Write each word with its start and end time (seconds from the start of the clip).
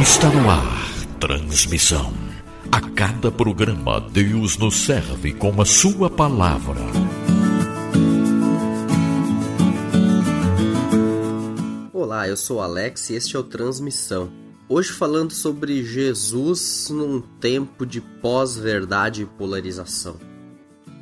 Está 0.00 0.30
no 0.30 0.48
ar. 0.48 0.64
Transmissão. 1.20 2.14
A 2.72 2.80
cada 2.80 3.30
programa, 3.30 4.00
Deus 4.00 4.56
nos 4.56 4.74
serve 4.74 5.34
com 5.34 5.60
a 5.60 5.66
Sua 5.66 6.08
palavra. 6.08 6.80
Olá, 11.92 12.26
eu 12.26 12.38
sou 12.38 12.62
Alex 12.62 13.10
e 13.10 13.16
este 13.16 13.36
é 13.36 13.38
o 13.38 13.42
Transmissão. 13.42 14.32
Hoje 14.66 14.90
falando 14.90 15.32
sobre 15.32 15.84
Jesus 15.84 16.88
num 16.88 17.20
tempo 17.20 17.84
de 17.84 18.00
pós-verdade 18.00 19.22
e 19.22 19.26
polarização. 19.26 20.16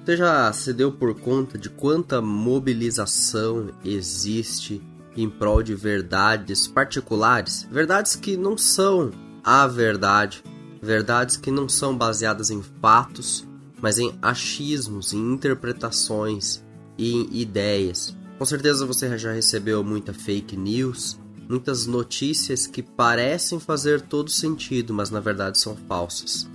Você 0.05 0.17
já 0.17 0.53
se 0.53 0.73
deu 0.73 0.91
por 0.91 1.15
conta 1.15 1.57
de 1.57 1.71
quanta 1.71 2.21
mobilização 2.21 3.71
existe 3.85 4.83
em 5.17 5.29
prol 5.29 5.63
de 5.63 5.75
verdades 5.75 6.67
particulares? 6.67 7.67
Verdades 7.71 8.17
que 8.17 8.37
não 8.37 8.57
são 8.57 9.11
a 9.45 9.67
verdade, 9.67 10.43
verdades 10.81 11.37
que 11.37 11.51
não 11.51 11.69
são 11.69 11.97
baseadas 11.97 12.51
em 12.51 12.63
fatos, 12.81 13.47
mas 13.81 13.99
em 13.99 14.17
achismos, 14.23 15.13
em 15.13 15.33
interpretações 15.33 16.63
e 16.97 17.13
em 17.13 17.29
ideias. 17.33 18.17
Com 18.39 18.45
certeza 18.45 18.87
você 18.87 19.17
já 19.19 19.33
recebeu 19.33 19.85
muita 19.85 20.13
fake 20.13 20.57
news, 20.57 21.19
muitas 21.49 21.87
notícias 21.87 22.67
que 22.67 22.83
parecem 22.83 23.61
fazer 23.61 24.01
todo 24.01 24.31
sentido, 24.31 24.95
mas 24.95 25.11
na 25.11 25.21
verdade 25.21 25.59
são 25.59 25.77
falsas. 25.89 26.49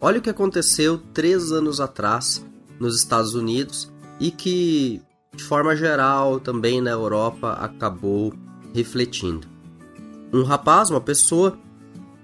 Olha 0.00 0.18
o 0.18 0.22
que 0.22 0.30
aconteceu 0.30 0.98
três 1.14 1.52
anos 1.52 1.80
atrás 1.80 2.44
nos 2.78 2.96
Estados 2.96 3.34
Unidos 3.34 3.90
e 4.18 4.30
que, 4.30 5.00
de 5.34 5.42
forma 5.42 5.74
geral, 5.74 6.38
também 6.38 6.80
na 6.80 6.90
Europa 6.90 7.52
acabou 7.52 8.34
refletindo. 8.74 9.46
Um 10.32 10.42
rapaz, 10.42 10.90
uma 10.90 11.00
pessoa, 11.00 11.58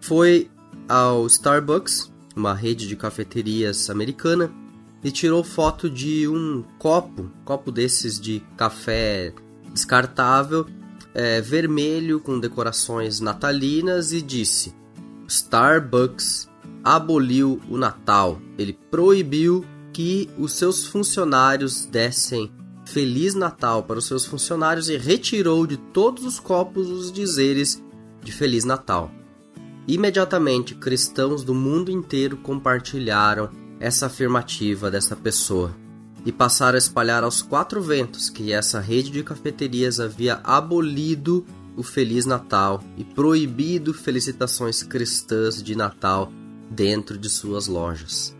foi 0.00 0.50
ao 0.86 1.26
Starbucks, 1.26 2.12
uma 2.36 2.54
rede 2.54 2.86
de 2.86 2.96
cafeterias 2.96 3.88
americana, 3.88 4.52
e 5.02 5.10
tirou 5.10 5.42
foto 5.42 5.88
de 5.88 6.28
um 6.28 6.62
copo, 6.78 7.30
copo 7.44 7.72
desses 7.72 8.20
de 8.20 8.42
café 8.56 9.32
descartável, 9.72 10.66
é, 11.14 11.40
vermelho 11.40 12.20
com 12.20 12.38
decorações 12.38 13.20
natalinas 13.20 14.12
e 14.12 14.20
disse: 14.20 14.74
Starbucks 15.26 16.48
aboliu 16.84 17.60
o 17.70 17.78
Natal. 17.78 18.40
Ele 18.58 18.72
proibiu 18.90 19.64
que 19.92 20.28
os 20.36 20.52
seus 20.52 20.86
funcionários 20.86 21.86
dessem 21.86 22.52
Feliz 22.92 23.34
Natal 23.34 23.82
para 23.82 23.98
os 23.98 24.06
seus 24.06 24.24
funcionários 24.24 24.88
e 24.88 24.96
retirou 24.96 25.66
de 25.66 25.76
todos 25.76 26.24
os 26.24 26.40
copos 26.40 26.88
os 26.88 27.12
dizeres 27.12 27.82
de 28.22 28.32
Feliz 28.32 28.64
Natal. 28.64 29.10
Imediatamente, 29.86 30.74
cristãos 30.74 31.44
do 31.44 31.54
mundo 31.54 31.90
inteiro 31.90 32.38
compartilharam 32.38 33.50
essa 33.78 34.06
afirmativa 34.06 34.90
dessa 34.90 35.14
pessoa 35.14 35.76
e 36.24 36.32
passaram 36.32 36.76
a 36.76 36.78
espalhar 36.78 37.24
aos 37.24 37.42
quatro 37.42 37.82
ventos 37.82 38.30
que 38.30 38.54
essa 38.54 38.80
rede 38.80 39.10
de 39.10 39.22
cafeterias 39.22 40.00
havia 40.00 40.40
abolido 40.42 41.44
o 41.76 41.82
Feliz 41.82 42.24
Natal 42.24 42.82
e 42.96 43.04
proibido 43.04 43.92
felicitações 43.92 44.82
cristãs 44.82 45.62
de 45.62 45.76
Natal 45.76 46.32
dentro 46.70 47.18
de 47.18 47.28
suas 47.28 47.66
lojas. 47.66 48.34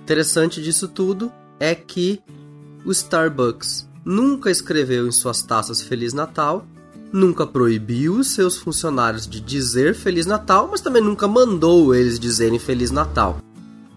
Interessante 0.00 0.62
disso 0.62 0.86
tudo 0.86 1.32
é 1.58 1.74
que 1.74 2.22
o 2.84 2.92
Starbucks 2.92 3.88
nunca 4.04 4.50
escreveu 4.50 5.06
em 5.06 5.12
suas 5.12 5.42
taças 5.42 5.80
Feliz 5.80 6.12
Natal, 6.12 6.66
nunca 7.12 7.46
proibiu 7.46 8.16
os 8.16 8.34
seus 8.34 8.56
funcionários 8.56 9.26
de 9.26 9.40
dizer 9.40 9.94
Feliz 9.94 10.26
Natal, 10.26 10.68
mas 10.70 10.80
também 10.80 11.02
nunca 11.02 11.26
mandou 11.26 11.94
eles 11.94 12.18
dizerem 12.18 12.58
Feliz 12.58 12.90
Natal. 12.90 13.38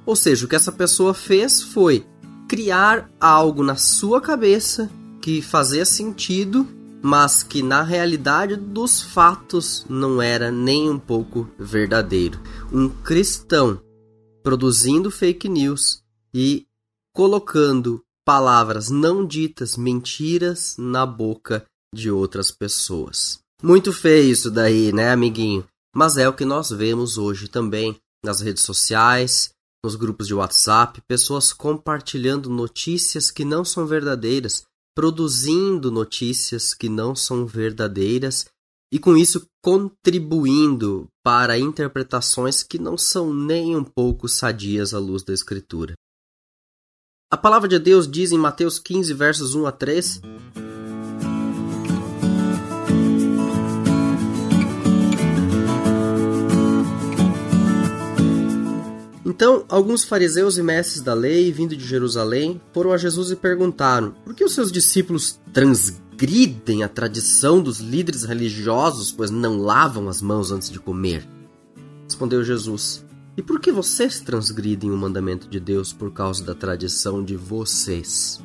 Ou 0.05 0.15
seja, 0.15 0.45
o 0.45 0.47
que 0.47 0.55
essa 0.55 0.71
pessoa 0.71 1.13
fez 1.13 1.61
foi 1.61 2.05
criar 2.47 3.09
algo 3.19 3.61
na 3.61 3.75
sua 3.75 4.21
cabeça 4.21 4.89
que 5.21 5.41
fazia 5.41 5.83
sentido, 5.83 6.65
mas 7.01 7.43
que 7.43 7.61
na 7.61 7.83
realidade 7.83 8.55
dos 8.55 9.01
fatos 9.01 9.85
não 9.89 10.21
era 10.21 10.49
nem 10.49 10.89
um 10.89 10.97
pouco 10.97 11.49
verdadeiro. 11.59 12.39
Um 12.71 12.87
cristão 12.87 13.81
produzindo 14.41 15.11
fake 15.11 15.49
news 15.49 16.01
e 16.33 16.65
colocando 17.11 18.01
palavras 18.27 18.89
não 18.89 19.25
ditas, 19.25 19.77
mentiras 19.77 20.75
na 20.77 21.05
boca 21.05 21.65
de 21.95 22.11
outras 22.11 22.51
pessoas. 22.51 23.39
Muito 23.63 23.93
feio 23.93 24.29
isso 24.29 24.51
daí, 24.51 24.91
né, 24.91 25.11
amiguinho? 25.11 25.65
Mas 25.95 26.17
é 26.17 26.27
o 26.27 26.33
que 26.33 26.43
nós 26.43 26.69
vemos 26.69 27.17
hoje 27.17 27.47
também 27.47 27.95
nas 28.25 28.41
redes 28.41 28.63
sociais, 28.63 29.51
nos 29.81 29.95
grupos 29.95 30.27
de 30.27 30.33
WhatsApp, 30.33 30.99
pessoas 31.07 31.53
compartilhando 31.53 32.49
notícias 32.49 33.31
que 33.31 33.45
não 33.45 33.63
são 33.63 33.87
verdadeiras, 33.87 34.65
produzindo 34.93 35.89
notícias 35.89 36.73
que 36.73 36.89
não 36.89 37.15
são 37.15 37.45
verdadeiras 37.45 38.43
e 38.91 38.99
com 38.99 39.15
isso 39.15 39.45
contribuindo 39.63 41.07
para 41.23 41.57
interpretações 41.57 42.61
que 42.61 42.77
não 42.77 42.97
são 42.97 43.33
nem 43.33 43.73
um 43.73 43.85
pouco 43.85 44.27
sadias 44.27 44.93
à 44.93 44.99
luz 44.99 45.23
da 45.23 45.33
Escritura. 45.33 45.93
A 47.29 47.35
palavra 47.35 47.67
de 47.67 47.77
Deus 47.77 48.09
diz 48.09 48.31
em 48.31 48.37
Mateus 48.37 48.79
15, 48.79 49.13
versos 49.13 49.53
1 49.53 49.65
a 49.65 49.71
3. 49.73 50.21
Então, 59.25 59.65
alguns 59.67 60.05
fariseus 60.05 60.57
e 60.57 60.63
mestres 60.63 61.01
da 61.01 61.13
lei, 61.13 61.51
vindo 61.51 61.75
de 61.75 61.85
Jerusalém, 61.85 62.61
foram 62.71 62.93
a 62.93 62.97
Jesus 62.97 63.29
e 63.29 63.35
perguntaram: 63.35 64.11
Por 64.23 64.33
que 64.33 64.45
os 64.45 64.55
seus 64.55 64.71
discípulos 64.71 65.37
transgridem? 65.51 66.81
a 66.81 66.87
tradição 66.87 67.61
dos 67.61 67.79
líderes 67.79 68.23
religiosos, 68.23 69.11
pois 69.11 69.29
não 69.29 69.57
lavam 69.57 70.07
as 70.07 70.21
mãos 70.21 70.49
antes 70.49 70.69
de 70.69 70.79
comer. 70.79 71.27
Respondeu 72.05 72.41
Jesus: 72.41 73.05
E 73.37 73.41
por 73.43 73.59
que 73.59 73.71
vocês 73.71 74.19
transgridem 74.19 74.89
o 74.89 74.97
mandamento 74.97 75.47
de 75.47 75.59
Deus 75.59 75.93
por 75.93 76.11
causa 76.11 76.43
da 76.43 76.55
tradição 76.55 77.23
de 77.23 77.35
vocês? 77.35 78.41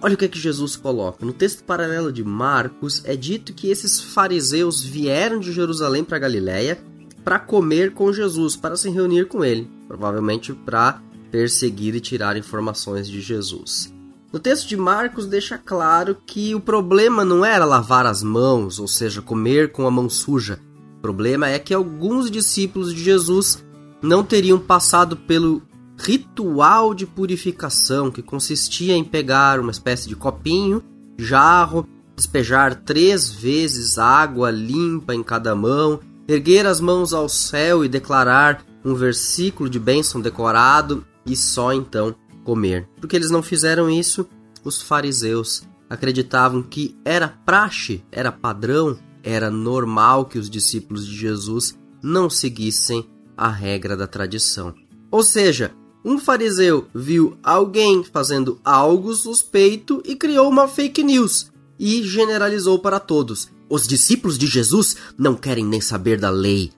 Olha 0.00 0.14
o 0.14 0.16
que 0.16 0.26
é 0.26 0.28
que 0.28 0.38
Jesus 0.38 0.76
coloca. 0.76 1.26
No 1.26 1.32
texto 1.32 1.64
paralelo 1.64 2.12
de 2.12 2.22
Marcos 2.22 3.02
é 3.04 3.16
dito 3.16 3.52
que 3.52 3.70
esses 3.70 4.00
fariseus 4.00 4.84
vieram 4.84 5.40
de 5.40 5.52
Jerusalém 5.52 6.04
para 6.04 6.20
Galiléia 6.20 6.78
para 7.24 7.40
comer 7.40 7.92
com 7.92 8.12
Jesus, 8.12 8.54
para 8.54 8.76
se 8.76 8.88
reunir 8.88 9.26
com 9.26 9.44
ele, 9.44 9.68
provavelmente 9.88 10.52
para 10.52 11.02
perseguir 11.28 11.96
e 11.96 12.00
tirar 12.00 12.36
informações 12.36 13.08
de 13.08 13.20
Jesus. 13.20 13.92
No 14.32 14.38
texto 14.38 14.68
de 14.68 14.76
Marcos 14.76 15.26
deixa 15.26 15.58
claro 15.58 16.16
que 16.24 16.54
o 16.54 16.60
problema 16.60 17.24
não 17.24 17.44
era 17.44 17.64
lavar 17.64 18.06
as 18.06 18.22
mãos, 18.22 18.78
ou 18.78 18.86
seja, 18.86 19.20
comer 19.20 19.72
com 19.72 19.88
a 19.88 19.90
mão 19.90 20.08
suja. 20.08 20.60
Problema 21.06 21.48
é 21.48 21.56
que 21.60 21.72
alguns 21.72 22.28
discípulos 22.28 22.92
de 22.92 23.00
Jesus 23.00 23.64
não 24.02 24.24
teriam 24.24 24.58
passado 24.58 25.16
pelo 25.16 25.62
ritual 25.96 26.92
de 26.92 27.06
purificação, 27.06 28.10
que 28.10 28.20
consistia 28.20 28.96
em 28.96 29.04
pegar 29.04 29.60
uma 29.60 29.70
espécie 29.70 30.08
de 30.08 30.16
copinho, 30.16 30.82
jarro, 31.16 31.86
despejar 32.16 32.74
três 32.82 33.30
vezes 33.30 33.98
água 33.98 34.50
limpa 34.50 35.14
em 35.14 35.22
cada 35.22 35.54
mão, 35.54 36.00
erguer 36.26 36.66
as 36.66 36.80
mãos 36.80 37.14
ao 37.14 37.28
céu 37.28 37.84
e 37.84 37.88
declarar 37.88 38.66
um 38.84 38.92
versículo 38.96 39.70
de 39.70 39.78
bênção 39.78 40.20
decorado 40.20 41.06
e 41.24 41.36
só 41.36 41.72
então 41.72 42.16
comer. 42.42 42.88
Porque 43.00 43.14
eles 43.14 43.30
não 43.30 43.44
fizeram 43.44 43.88
isso, 43.88 44.28
os 44.64 44.82
fariseus 44.82 45.62
acreditavam 45.88 46.64
que 46.64 46.98
era 47.04 47.28
praxe, 47.28 48.04
era 48.10 48.32
padrão, 48.32 48.98
era 49.26 49.50
normal 49.50 50.26
que 50.26 50.38
os 50.38 50.48
discípulos 50.48 51.04
de 51.04 51.16
Jesus 51.16 51.76
não 52.00 52.30
seguissem 52.30 53.04
a 53.36 53.48
regra 53.48 53.96
da 53.96 54.06
tradição. 54.06 54.72
Ou 55.10 55.24
seja, 55.24 55.74
um 56.04 56.16
fariseu 56.16 56.86
viu 56.94 57.36
alguém 57.42 58.04
fazendo 58.04 58.60
algo 58.64 59.12
suspeito 59.12 60.00
e 60.04 60.14
criou 60.14 60.48
uma 60.48 60.68
fake 60.68 61.02
news 61.02 61.50
e 61.76 62.04
generalizou 62.04 62.78
para 62.78 63.00
todos. 63.00 63.50
Os 63.68 63.88
discípulos 63.88 64.38
de 64.38 64.46
Jesus 64.46 64.96
não 65.18 65.34
querem 65.34 65.66
nem 65.66 65.80
saber 65.80 66.20
da 66.20 66.30
lei. 66.30 66.70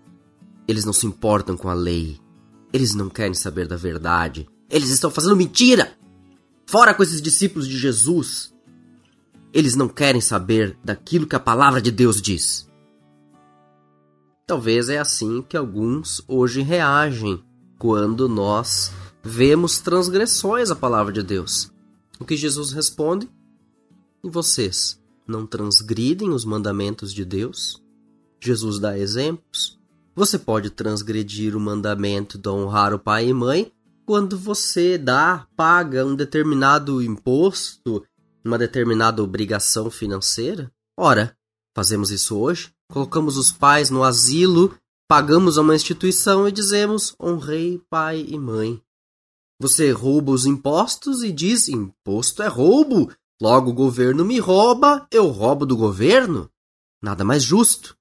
Eles 0.66 0.86
não 0.86 0.92
se 0.94 1.06
importam 1.06 1.54
com 1.54 1.68
a 1.68 1.74
lei. 1.74 2.18
Eles 2.72 2.94
não 2.94 3.10
querem 3.10 3.34
saber 3.34 3.68
da 3.68 3.76
verdade. 3.76 4.48
Eles 4.70 4.88
estão 4.88 5.10
fazendo 5.10 5.36
mentira! 5.36 5.92
Fora 6.66 6.94
com 6.94 7.02
esses 7.02 7.20
discípulos 7.20 7.68
de 7.68 7.76
Jesus! 7.76 8.54
Eles 9.52 9.74
não 9.74 9.88
querem 9.88 10.20
saber 10.20 10.78
daquilo 10.84 11.26
que 11.26 11.36
a 11.36 11.40
palavra 11.40 11.80
de 11.80 11.90
Deus 11.90 12.20
diz. 12.20 12.68
Talvez 14.46 14.88
é 14.88 14.98
assim 14.98 15.42
que 15.42 15.56
alguns 15.56 16.22
hoje 16.26 16.62
reagem 16.62 17.42
quando 17.78 18.28
nós 18.28 18.92
vemos 19.22 19.78
transgressões 19.78 20.70
à 20.70 20.76
palavra 20.76 21.12
de 21.12 21.22
Deus. 21.22 21.70
O 22.18 22.24
que 22.24 22.36
Jesus 22.36 22.72
responde? 22.72 23.28
E 24.24 24.28
vocês? 24.28 24.98
não 25.28 25.46
transgridem 25.46 26.30
os 26.30 26.44
mandamentos 26.44 27.12
de 27.12 27.24
Deus. 27.24 27.82
Jesus 28.40 28.78
dá 28.78 28.98
exemplos. 28.98 29.78
Você 30.16 30.38
pode 30.38 30.70
transgredir 30.70 31.54
o 31.54 31.60
mandamento 31.60 32.38
de 32.38 32.48
honrar 32.48 32.94
o 32.94 32.98
pai 32.98 33.28
e 33.28 33.34
mãe 33.34 33.70
quando 34.06 34.38
você 34.38 34.96
dá, 34.96 35.46
paga 35.54 36.04
um 36.04 36.16
determinado 36.16 37.02
imposto, 37.02 38.02
uma 38.44 38.58
determinada 38.58 39.22
obrigação 39.22 39.90
financeira. 39.90 40.72
Ora, 40.98 41.36
fazemos 41.76 42.10
isso 42.10 42.38
hoje? 42.38 42.72
Colocamos 42.90 43.36
os 43.36 43.52
pais 43.52 43.90
no 43.90 44.02
asilo, 44.02 44.76
pagamos 45.08 45.58
a 45.58 45.62
uma 45.62 45.74
instituição 45.74 46.48
e 46.48 46.52
dizemos: 46.52 47.14
honrei 47.20 47.80
pai 47.90 48.24
e 48.28 48.38
mãe. 48.38 48.82
Você 49.60 49.90
rouba 49.90 50.32
os 50.32 50.46
impostos 50.46 51.22
e 51.22 51.32
diz: 51.32 51.68
imposto 51.68 52.42
é 52.42 52.46
roubo, 52.46 53.12
logo 53.40 53.70
o 53.70 53.74
governo 53.74 54.24
me 54.24 54.38
rouba, 54.38 55.06
eu 55.10 55.28
roubo 55.28 55.66
do 55.66 55.76
governo? 55.76 56.50
Nada 57.02 57.24
mais 57.24 57.42
justo. 57.42 57.96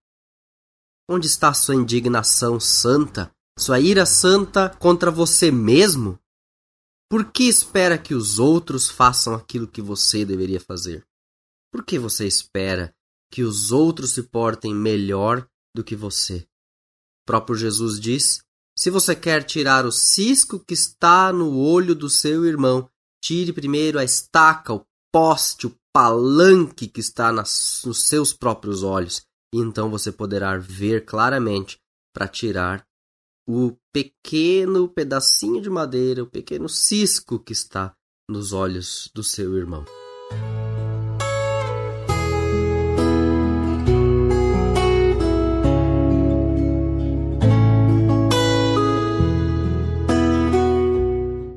Onde 1.09 1.27
está 1.27 1.53
sua 1.53 1.75
indignação 1.75 2.59
santa, 2.59 3.31
sua 3.57 3.79
ira 3.79 4.05
santa 4.05 4.69
contra 4.69 5.09
você 5.09 5.51
mesmo? 5.51 6.19
Por 7.09 7.31
que 7.31 7.43
espera 7.47 7.97
que 7.97 8.13
os 8.13 8.37
outros 8.39 8.89
façam 8.89 9.33
aquilo 9.33 9.67
que 9.67 9.81
você 9.81 10.25
deveria 10.25 10.59
fazer? 10.59 11.05
Por 11.71 11.85
que 11.85 11.97
você 11.97 12.27
espera 12.27 12.93
que 13.31 13.43
os 13.43 13.71
outros 13.71 14.11
se 14.11 14.23
portem 14.23 14.73
melhor 14.73 15.47
do 15.75 15.83
que 15.83 15.95
você? 15.95 16.47
O 17.21 17.25
próprio 17.25 17.57
Jesus 17.57 17.99
diz: 17.99 18.41
Se 18.77 18.89
você 18.89 19.15
quer 19.15 19.43
tirar 19.43 19.85
o 19.85 19.91
cisco 19.91 20.59
que 20.59 20.73
está 20.73 21.31
no 21.31 21.57
olho 21.57 21.95
do 21.95 22.09
seu 22.09 22.45
irmão, 22.45 22.89
tire 23.23 23.53
primeiro 23.53 23.99
a 23.99 24.03
estaca, 24.03 24.73
o 24.73 24.85
poste, 25.11 25.67
o 25.67 25.75
palanque 25.93 26.87
que 26.87 26.99
está 26.99 27.31
nas, 27.31 27.81
nos 27.85 28.05
seus 28.05 28.33
próprios 28.33 28.83
olhos 28.83 29.25
e 29.53 29.59
então 29.59 29.89
você 29.89 30.11
poderá 30.11 30.57
ver 30.57 31.05
claramente 31.05 31.79
para 32.13 32.27
tirar 32.27 32.85
o 33.47 33.77
pequeno 33.93 34.89
pedacinho 34.89 35.61
de 35.61 35.69
madeira, 35.69 36.21
o 36.21 36.27
pequeno 36.27 36.67
cisco 36.67 37.39
que 37.39 37.53
está 37.53 37.93
nos 38.29 38.51
olhos 38.51 39.09
do 39.15 39.23
seu 39.23 39.57
irmão. 39.57 39.85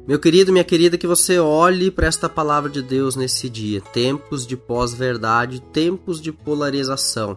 Meu 0.06 0.18
querido, 0.18 0.52
minha 0.52 0.64
querida, 0.64 0.98
que 0.98 1.06
você 1.06 1.38
olhe 1.38 1.90
para 1.90 2.06
esta 2.06 2.28
palavra 2.28 2.70
de 2.70 2.82
Deus 2.82 3.16
nesse 3.16 3.48
dia. 3.48 3.80
Tempos 3.80 4.46
de 4.46 4.56
pós-verdade, 4.56 5.60
tempos 5.72 6.20
de 6.20 6.32
polarização 6.32 7.36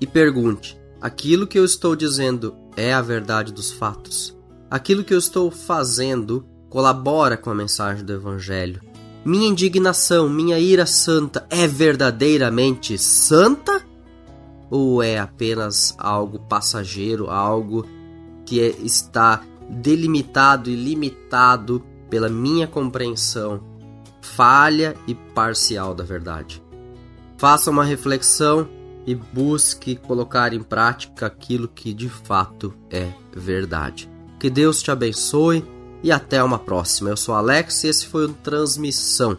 e 0.00 0.06
pergunte: 0.06 0.78
aquilo 1.00 1.46
que 1.46 1.58
eu 1.58 1.64
estou 1.64 1.96
dizendo 1.96 2.65
é 2.76 2.92
a 2.92 3.00
verdade 3.00 3.52
dos 3.52 3.72
fatos? 3.72 4.36
Aquilo 4.70 5.02
que 5.02 5.14
eu 5.14 5.18
estou 5.18 5.50
fazendo 5.50 6.46
colabora 6.68 7.36
com 7.36 7.50
a 7.50 7.54
mensagem 7.54 8.04
do 8.04 8.12
Evangelho? 8.12 8.82
Minha 9.24 9.48
indignação, 9.48 10.28
minha 10.28 10.58
ira 10.58 10.86
santa 10.86 11.46
é 11.50 11.66
verdadeiramente 11.66 12.98
santa? 12.98 13.84
Ou 14.70 15.02
é 15.02 15.18
apenas 15.18 15.94
algo 15.98 16.38
passageiro, 16.40 17.30
algo 17.30 17.86
que 18.44 18.60
é, 18.60 18.68
está 18.82 19.42
delimitado 19.68 20.70
e 20.70 20.76
limitado 20.76 21.82
pela 22.08 22.28
minha 22.28 22.66
compreensão 22.66 23.60
falha 24.20 24.94
e 25.06 25.14
parcial 25.14 25.94
da 25.94 26.04
verdade? 26.04 26.62
Faça 27.36 27.70
uma 27.70 27.84
reflexão 27.84 28.68
e 29.06 29.14
busque 29.14 29.96
colocar 29.96 30.52
em 30.52 30.62
prática 30.62 31.26
aquilo 31.26 31.68
que 31.68 31.94
de 31.94 32.08
fato 32.08 32.74
é 32.90 33.08
verdade. 33.34 34.10
Que 34.38 34.50
Deus 34.50 34.82
te 34.82 34.90
abençoe 34.90 35.64
e 36.02 36.10
até 36.10 36.42
uma 36.42 36.58
próxima. 36.58 37.10
Eu 37.10 37.16
sou 37.16 37.34
Alex 37.34 37.84
e 37.84 37.88
esse 37.88 38.06
foi 38.06 38.26
o 38.26 38.32
Transmissão, 38.32 39.38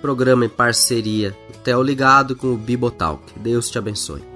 programa 0.00 0.44
em 0.44 0.48
parceria 0.48 1.36
Theo 1.64 1.82
Ligado 1.82 2.36
com 2.36 2.52
o 2.52 2.56
Bibotalk. 2.56 3.36
Deus 3.40 3.68
te 3.68 3.78
abençoe. 3.78 4.35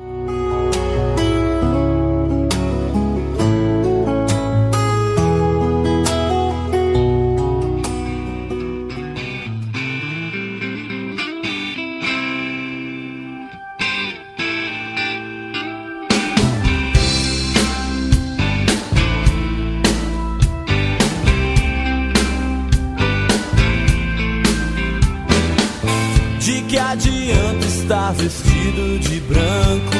Estar 27.90 28.12
vestido 28.12 29.00
de 29.00 29.20
branco 29.22 29.96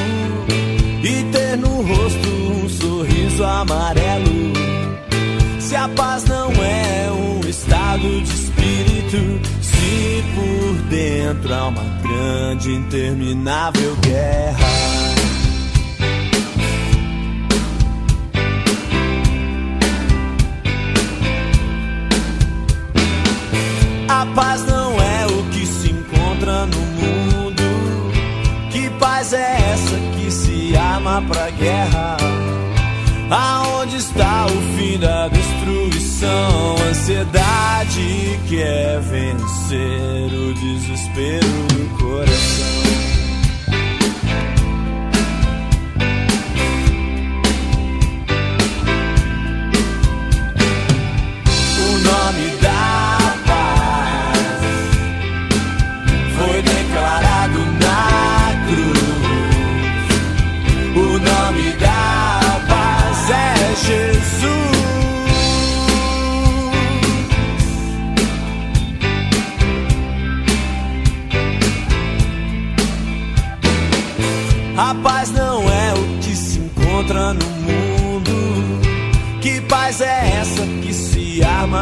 e 1.03 1.23
ter 1.29 1.57
no 1.57 1.81
rosto 1.81 2.29
um 2.29 2.69
sorriso 2.69 3.43
amarelo. 3.43 4.53
Se 5.59 5.75
a 5.75 5.89
paz 5.89 6.23
não 6.23 6.49
é 6.51 7.11
um 7.11 7.41
estado 7.49 8.21
de 8.21 8.33
espírito, 8.33 9.41
se 9.61 10.23
por 10.33 10.73
dentro 10.89 11.53
há 11.53 11.67
uma 11.67 11.83
grande, 12.01 12.71
interminável 12.71 13.97
guerra. 13.97 14.71
A 24.07 24.25
paz 24.33 24.65
não 24.65 24.70
pra 31.27 31.49
guerra? 31.51 32.17
Aonde 33.29 33.97
está 33.97 34.45
o 34.45 34.77
fim 34.77 34.99
da 34.99 35.27
destruição? 35.27 36.75
Ansiedade 36.89 38.39
quer 38.49 38.99
vencer 38.99 40.33
o 40.33 40.53
desespero 40.53 41.47
do 41.73 41.97
coração. 41.97 42.90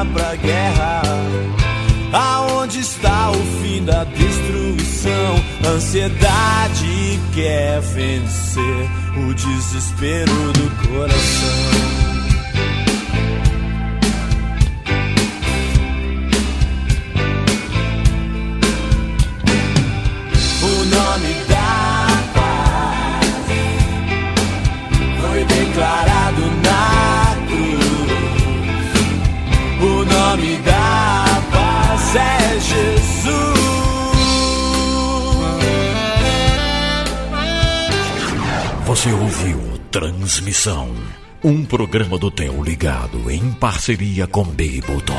Pra 0.06 0.36
guerra? 0.36 1.02
Aonde 2.12 2.80
está 2.80 3.32
o 3.32 3.62
fim 3.62 3.84
da 3.84 4.04
destruição? 4.04 5.36
Ansiedade 5.76 7.20
quer 7.34 7.80
vencer 7.82 8.90
o 9.18 9.34
desespero 9.34 10.54
do 10.54 10.88
coração. 10.88 11.99
Você 39.00 39.14
ouviu 39.14 39.58
Transmissão, 39.90 40.94
um 41.42 41.64
programa 41.64 42.18
do 42.18 42.30
Theo 42.30 42.62
ligado 42.62 43.32
em 43.32 43.50
parceria 43.54 44.28
com 44.28 44.44
Beiboton. 44.44 45.16